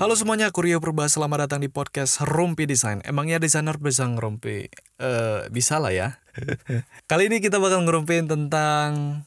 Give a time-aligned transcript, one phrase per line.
[0.00, 1.04] Halo semuanya, aku Rio Purba.
[1.12, 3.04] Selamat datang di podcast Rumpi Desain.
[3.04, 4.72] Emangnya desainer bisa ngerumpi?
[4.96, 6.24] Eh, bisa lah ya.
[7.12, 9.20] Kali ini kita bakal ngerumpin tentang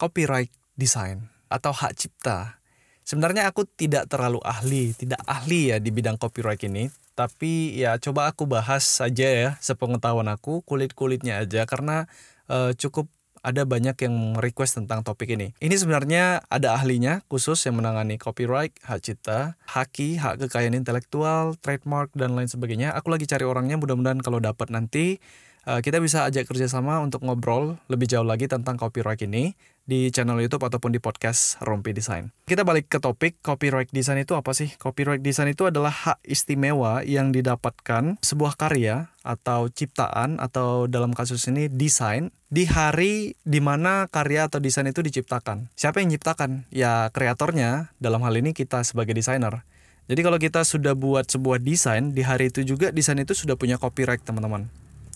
[0.00, 0.48] copyright
[0.80, 2.56] design atau hak cipta.
[3.04, 6.88] Sebenarnya aku tidak terlalu ahli, tidak ahli ya di bidang copyright ini.
[7.12, 12.08] Tapi ya coba aku bahas saja ya sepengetahuan aku, kulit-kulitnya aja karena
[12.48, 15.54] eh, cukup ada banyak yang request tentang topik ini.
[15.58, 22.12] Ini sebenarnya ada ahlinya khusus yang menangani copyright, hak cipta, haki, hak kekayaan intelektual, trademark
[22.14, 22.94] dan lain sebagainya.
[22.98, 25.22] Aku lagi cari orangnya, mudah-mudahan kalau dapat nanti
[25.68, 29.52] uh, kita bisa ajak kerjasama untuk ngobrol lebih jauh lagi tentang copyright ini
[29.88, 32.28] di channel YouTube ataupun di podcast Rompi Design.
[32.44, 34.76] Kita balik ke topik copyright design itu apa sih?
[34.76, 41.48] Copyright design itu adalah hak istimewa yang didapatkan sebuah karya atau ciptaan atau dalam kasus
[41.48, 45.72] ini desain di hari di mana karya atau desain itu diciptakan.
[45.72, 46.68] Siapa yang menciptakan?
[46.68, 47.96] Ya kreatornya.
[47.96, 49.64] Dalam hal ini kita sebagai desainer.
[50.08, 53.80] Jadi kalau kita sudah buat sebuah desain di hari itu juga desain itu sudah punya
[53.80, 54.68] copyright teman-teman.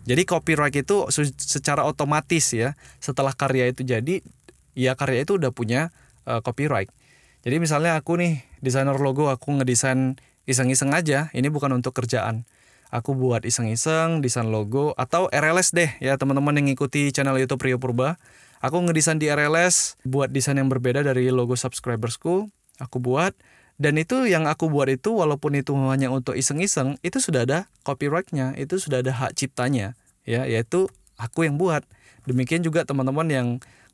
[0.02, 1.08] Jadi copyright itu
[1.38, 4.20] secara otomatis ya setelah karya itu jadi
[4.72, 6.90] ya karya itu udah punya uh, copyright.
[7.42, 10.14] Jadi misalnya aku nih desainer logo aku ngedesain
[10.46, 12.46] iseng-iseng aja, ini bukan untuk kerjaan.
[12.92, 17.80] Aku buat iseng-iseng desain logo atau RLS deh ya teman-teman yang ngikuti channel YouTube Rio
[17.80, 18.20] Purba.
[18.60, 22.52] Aku ngedesain di RLS buat desain yang berbeda dari logo subscribersku.
[22.76, 23.32] Aku buat
[23.80, 28.52] dan itu yang aku buat itu walaupun itu hanya untuk iseng-iseng itu sudah ada copyrightnya,
[28.60, 29.96] itu sudah ada hak ciptanya
[30.28, 31.88] ya yaitu aku yang buat.
[32.28, 33.46] Demikian juga teman-teman yang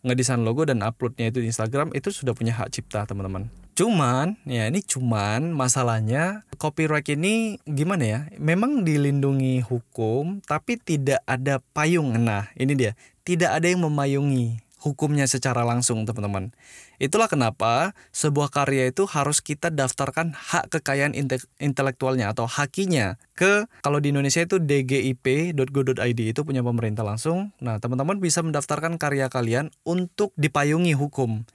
[0.02, 3.50] ngedesain logo dan uploadnya itu di Instagram itu sudah punya hak cipta teman-teman.
[3.78, 8.20] Cuman ya ini cuman masalahnya copyright ini gimana ya?
[8.38, 12.10] Memang dilindungi hukum tapi tidak ada payung.
[12.18, 16.54] Nah ini dia tidak ada yang memayungi hukumnya secara langsung teman-teman.
[17.02, 21.14] Itulah kenapa sebuah karya itu harus kita daftarkan hak kekayaan
[21.58, 27.54] intelektualnya atau hakinya ke kalau di Indonesia itu dgip.go.id itu punya pemerintah langsung.
[27.62, 31.46] Nah, teman-teman bisa mendaftarkan karya kalian untuk dipayungi hukum.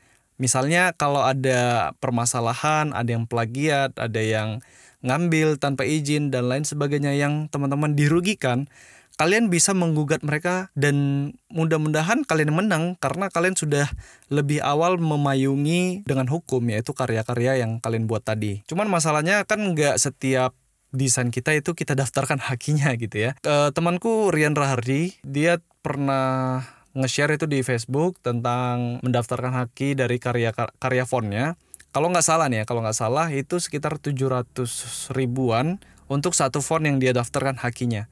[0.41, 4.59] Misalnya kalau ada permasalahan, ada yang plagiat, ada yang
[5.03, 8.71] ngambil tanpa izin dan lain sebagainya yang teman-teman dirugikan,
[9.13, 13.85] kalian bisa menggugat mereka dan mudah-mudahan kalian menang karena kalian sudah
[14.33, 18.65] lebih awal memayungi dengan hukum yaitu karya-karya yang kalian buat tadi.
[18.65, 20.57] Cuman masalahnya kan nggak setiap
[20.93, 23.31] desain kita itu kita daftarkan hakinya gitu ya.
[23.41, 26.61] E, temanku Rian Rahardi dia pernah
[26.93, 31.57] nge-share itu di Facebook tentang mendaftarkan haki dari karya karya fontnya.
[31.93, 35.77] Kalau nggak salah nih ya, kalau nggak salah itu sekitar 700 ribuan
[36.09, 38.09] untuk satu font yang dia daftarkan hakinya.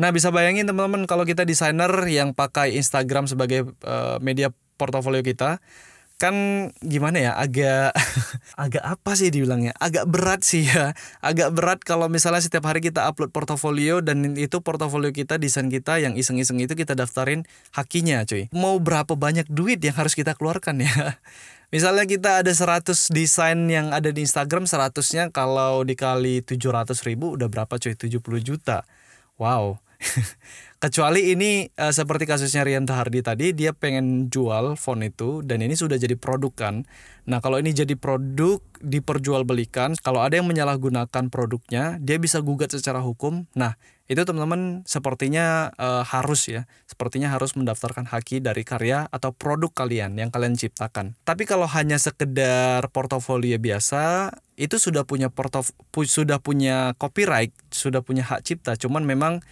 [0.00, 4.48] Nah, bisa bayangin teman-teman kalau kita desainer yang pakai Instagram sebagai uh, media
[4.80, 5.60] portofolio kita,
[6.16, 6.32] kan
[6.80, 7.92] gimana ya agak
[8.64, 9.76] agak apa sih dibilangnya?
[9.76, 10.96] Agak berat sih ya.
[11.20, 16.00] Agak berat kalau misalnya setiap hari kita upload portofolio dan itu portofolio kita desain kita
[16.00, 17.44] yang iseng-iseng itu kita daftarin
[17.76, 18.48] hakinya cuy.
[18.56, 21.20] Mau berapa banyak duit yang harus kita keluarkan ya?
[21.76, 27.52] Misalnya kita ada 100 desain yang ada di Instagram 100-nya kalau dikali 700 ribu udah
[27.52, 27.92] berapa cuy?
[27.92, 28.88] 70 juta.
[29.36, 29.89] Wow
[30.80, 35.76] Kecuali ini uh, seperti kasusnya Rian Tahardi tadi, dia pengen jual font itu dan ini
[35.76, 36.88] sudah jadi produk kan.
[37.28, 43.04] Nah kalau ini jadi produk diperjualbelikan, kalau ada yang menyalahgunakan produknya, dia bisa gugat secara
[43.04, 43.44] hukum.
[43.52, 43.76] Nah
[44.08, 50.16] itu teman-teman sepertinya uh, harus ya, sepertinya harus mendaftarkan haki dari karya atau produk kalian
[50.16, 51.12] yang kalian ciptakan.
[51.28, 55.76] Tapi kalau hanya sekedar portofolio biasa, itu sudah punya portof
[56.08, 58.80] sudah punya copyright, sudah punya hak cipta.
[58.80, 59.44] Cuman memang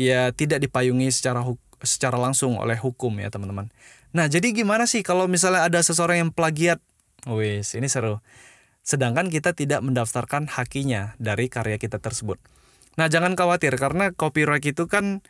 [0.00, 1.44] ya tidak dipayungi secara
[1.84, 3.68] secara langsung oleh hukum ya teman-teman.
[4.16, 6.80] Nah jadi gimana sih kalau misalnya ada seseorang yang plagiat?
[7.28, 8.24] Wis ini seru.
[8.80, 12.40] Sedangkan kita tidak mendaftarkan hakinya dari karya kita tersebut.
[12.96, 15.20] Nah jangan khawatir karena copyright itu kan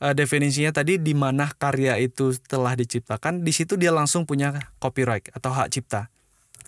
[0.00, 5.30] uh, definisinya tadi di mana karya itu telah diciptakan, di situ dia langsung punya copyright
[5.36, 6.08] atau hak cipta.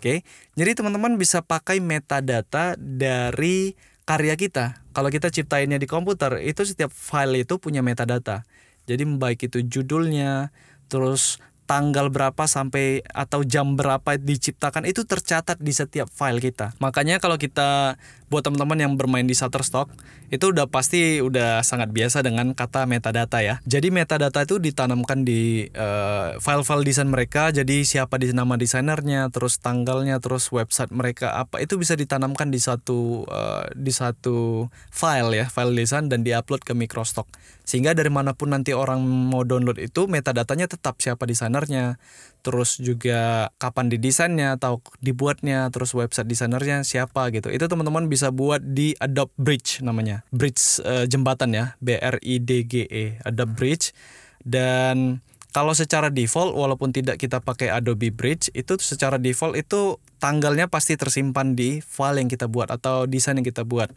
[0.02, 0.26] Oke,
[0.58, 4.82] jadi teman-teman bisa pakai metadata dari karya kita.
[4.92, 8.44] Kalau kita ciptainnya di komputer, itu setiap file itu punya metadata.
[8.84, 10.50] Jadi baik itu judulnya,
[10.90, 11.38] terus
[11.72, 16.76] tanggal berapa sampai atau jam berapa diciptakan itu tercatat di setiap file kita.
[16.84, 17.96] Makanya kalau kita
[18.28, 19.88] buat teman-teman yang bermain di Shutterstock
[20.32, 23.60] itu udah pasti udah sangat biasa dengan kata metadata ya.
[23.68, 27.52] Jadi metadata itu ditanamkan di uh, file-file desain mereka.
[27.52, 32.56] Jadi siapa di nama desainernya, terus tanggalnya, terus website mereka apa itu bisa ditanamkan di
[32.56, 37.28] satu uh, di satu file ya, file desain dan diupload ke Microstock.
[37.68, 41.28] Sehingga dari mana pun nanti orang mau download itu metadatanya tetap siapa
[41.62, 41.94] desainernya,
[42.42, 47.48] terus juga kapan didesainnya atau dibuatnya, terus website desainernya siapa gitu.
[47.54, 50.26] Itu teman-teman bisa buat di Adobe Bridge namanya.
[50.34, 53.94] Bridge uh, jembatan ya, B R I D G E, Adobe Bridge.
[54.42, 55.22] Dan
[55.54, 60.98] kalau secara default walaupun tidak kita pakai Adobe Bridge itu secara default itu tanggalnya pasti
[60.98, 63.94] tersimpan di file yang kita buat atau desain yang kita buat.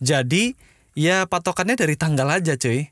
[0.00, 0.56] Jadi
[0.96, 2.88] ya patokannya dari tanggal aja cuy.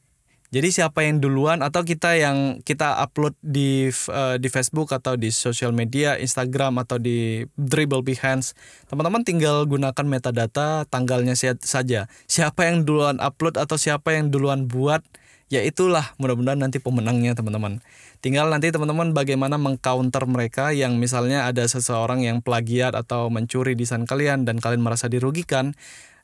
[0.50, 5.30] Jadi siapa yang duluan atau kita yang kita upload di uh, di Facebook atau di
[5.30, 8.58] sosial media, Instagram atau di Dribble Behance,
[8.90, 12.10] teman-teman tinggal gunakan metadata tanggalnya saja.
[12.26, 15.06] Siapa yang duluan upload atau siapa yang duluan buat
[15.54, 17.78] ya itulah mudah-mudahan nanti pemenangnya teman-teman.
[18.18, 24.02] Tinggal nanti teman-teman bagaimana mengcounter mereka yang misalnya ada seseorang yang plagiat atau mencuri desain
[24.02, 25.78] kalian dan kalian merasa dirugikan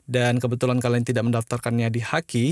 [0.07, 2.47] dan kebetulan kalian tidak mendaftarkannya di Haki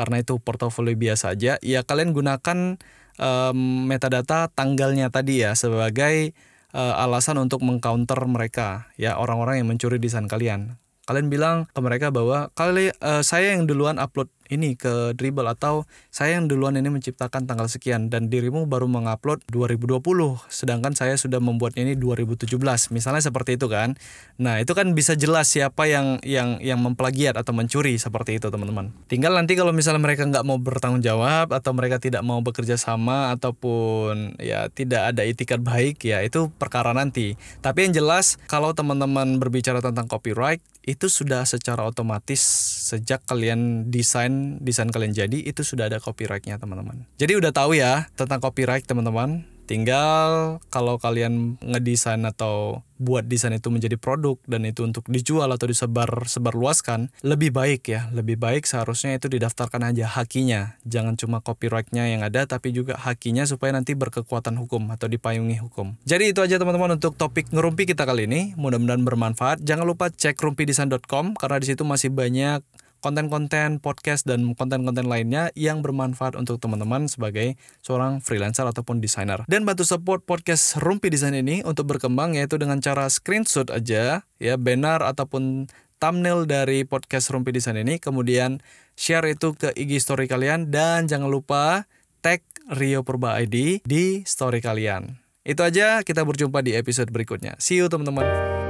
[0.00, 2.80] karena itu portofolio biasa aja, ya kalian gunakan
[3.20, 6.32] um, metadata tanggalnya tadi ya sebagai
[6.72, 10.80] uh, alasan untuk mengcounter mereka ya orang-orang yang mencuri desain kalian.
[11.04, 15.86] Kalian bilang ke mereka bahwa kali uh, saya yang duluan upload ini ke Dribble atau
[16.10, 20.02] saya yang duluan ini menciptakan tanggal sekian dan dirimu baru mengupload 2020
[20.50, 22.58] sedangkan saya sudah membuatnya ini 2017
[22.90, 23.94] misalnya seperti itu kan?
[24.42, 28.90] Nah itu kan bisa jelas siapa yang yang yang memplagiat atau mencuri seperti itu teman-teman.
[29.06, 33.30] Tinggal nanti kalau misalnya mereka nggak mau bertanggung jawab atau mereka tidak mau bekerja sama
[33.38, 37.38] ataupun ya tidak ada itikat baik ya itu perkara nanti.
[37.62, 40.58] Tapi yang jelas kalau teman-teman berbicara tentang copyright
[40.88, 42.40] itu sudah secara otomatis
[42.88, 47.04] sejak kalian desain desain kalian jadi itu sudah ada copyrightnya teman-teman.
[47.20, 49.44] Jadi udah tahu ya tentang copyright teman-teman.
[49.70, 55.70] Tinggal kalau kalian ngedesain atau buat desain itu menjadi produk dan itu untuk dijual atau
[55.70, 60.74] disebar sebar luaskan, lebih baik ya, lebih baik seharusnya itu didaftarkan aja hakinya.
[60.82, 65.94] Jangan cuma copyrightnya yang ada tapi juga hakinya supaya nanti berkekuatan hukum atau dipayungi hukum.
[66.02, 68.58] Jadi itu aja teman-teman untuk topik ngerumpi kita kali ini.
[68.58, 69.62] Mudah-mudahan bermanfaat.
[69.62, 72.66] Jangan lupa cek rumpidesain.com karena di situ masih banyak
[73.00, 79.42] konten-konten podcast dan konten-konten lainnya yang bermanfaat untuk teman-teman sebagai seorang freelancer ataupun desainer.
[79.48, 84.54] Dan bantu support podcast Rumpi Desain ini untuk berkembang yaitu dengan cara screenshot aja ya
[84.60, 85.66] banner ataupun
[86.00, 88.60] thumbnail dari podcast Rumpi Desain ini kemudian
[88.94, 91.88] share itu ke IG story kalian dan jangan lupa
[92.20, 95.18] tag Rio Purba ID di story kalian.
[95.40, 97.56] Itu aja, kita berjumpa di episode berikutnya.
[97.56, 98.69] See you teman-teman.